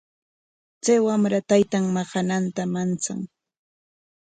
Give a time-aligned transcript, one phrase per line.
[0.83, 3.19] Chay wamra taytan maqananta manchan.